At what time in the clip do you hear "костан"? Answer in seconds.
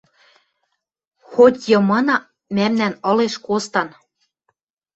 3.45-3.87